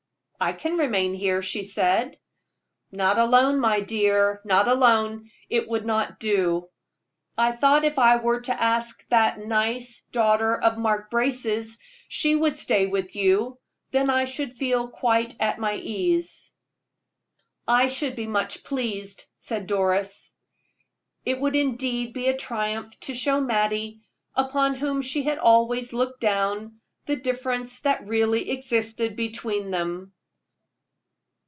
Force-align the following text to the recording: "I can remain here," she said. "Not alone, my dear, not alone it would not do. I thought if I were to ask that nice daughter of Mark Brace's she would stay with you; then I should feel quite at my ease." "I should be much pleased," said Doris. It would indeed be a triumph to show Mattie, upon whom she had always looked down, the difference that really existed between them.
"I 0.43 0.53
can 0.53 0.75
remain 0.79 1.13
here," 1.13 1.43
she 1.43 1.63
said. 1.63 2.17
"Not 2.91 3.19
alone, 3.19 3.59
my 3.59 3.79
dear, 3.79 4.41
not 4.43 4.67
alone 4.67 5.29
it 5.51 5.69
would 5.69 5.85
not 5.85 6.19
do. 6.19 6.67
I 7.37 7.51
thought 7.51 7.83
if 7.85 7.99
I 7.99 8.15
were 8.15 8.41
to 8.41 8.59
ask 8.59 9.07
that 9.09 9.37
nice 9.45 10.01
daughter 10.11 10.59
of 10.59 10.79
Mark 10.79 11.11
Brace's 11.11 11.77
she 12.07 12.33
would 12.33 12.57
stay 12.57 12.87
with 12.87 13.15
you; 13.15 13.59
then 13.91 14.09
I 14.09 14.25
should 14.25 14.55
feel 14.55 14.87
quite 14.87 15.35
at 15.39 15.59
my 15.59 15.75
ease." 15.75 16.55
"I 17.67 17.85
should 17.85 18.15
be 18.15 18.25
much 18.25 18.63
pleased," 18.63 19.25
said 19.37 19.67
Doris. 19.67 20.33
It 21.23 21.39
would 21.39 21.55
indeed 21.55 22.13
be 22.13 22.29
a 22.29 22.35
triumph 22.35 22.99
to 23.01 23.13
show 23.13 23.39
Mattie, 23.41 24.01
upon 24.33 24.73
whom 24.73 25.03
she 25.03 25.21
had 25.21 25.37
always 25.37 25.93
looked 25.93 26.19
down, 26.19 26.81
the 27.05 27.15
difference 27.15 27.81
that 27.81 28.07
really 28.07 28.49
existed 28.49 29.15
between 29.15 29.69
them. 29.69 30.13